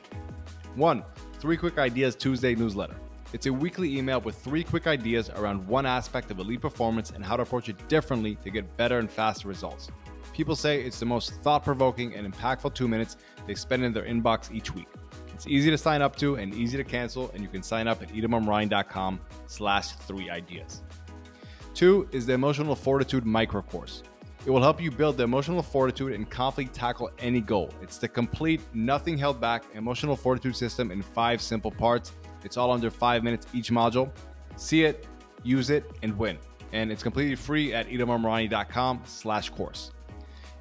[0.75, 1.03] One,
[1.39, 2.95] Three Quick Ideas Tuesday newsletter.
[3.33, 7.25] It's a weekly email with three quick ideas around one aspect of elite performance and
[7.25, 9.89] how to approach it differently to get better and faster results.
[10.33, 14.03] People say it's the most thought provoking and impactful two minutes they spend in their
[14.03, 14.87] inbox each week.
[15.33, 18.01] It's easy to sign up to and easy to cancel, and you can sign up
[18.01, 20.81] at itamarmarani.com slash three ideas.
[21.73, 24.03] Two is the Emotional Fortitude Micro Course.
[24.45, 27.71] It will help you build the emotional fortitude and confidently tackle any goal.
[27.81, 32.11] It's the complete, nothing held back emotional fortitude system in five simple parts.
[32.43, 34.11] It's all under five minutes each module.
[34.57, 35.07] See it,
[35.43, 36.37] use it, and win.
[36.73, 39.91] And it's completely free at itamarmarani.com slash course.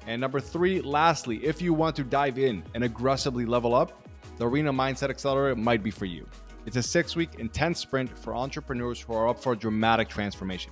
[0.07, 4.47] And number three, lastly, if you want to dive in and aggressively level up, the
[4.47, 6.27] Arena Mindset Accelerator might be for you.
[6.65, 10.71] It's a six week intense sprint for entrepreneurs who are up for a dramatic transformation.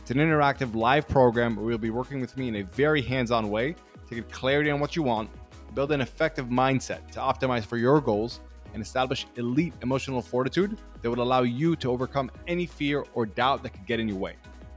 [0.00, 3.30] It's an interactive live program where you'll be working with me in a very hands
[3.30, 3.74] on way
[4.08, 5.30] to get clarity on what you want,
[5.74, 8.40] build an effective mindset to optimize for your goals,
[8.72, 13.62] and establish elite emotional fortitude that would allow you to overcome any fear or doubt
[13.62, 14.36] that could get in your way.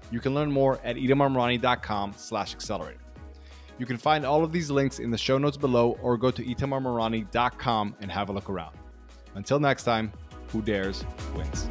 [0.10, 3.00] You can learn more at itamarmarani.com slash accelerator.
[3.80, 6.44] You can find all of these links in the show notes below or go to
[6.44, 8.76] itamarmarani.com and have a look around.
[9.36, 10.12] Until next time,
[10.50, 11.06] who dares
[11.36, 11.68] wins.